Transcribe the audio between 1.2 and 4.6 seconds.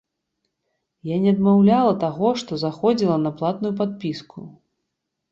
не адмаўляла таго, што заходзіла на платную падпіску.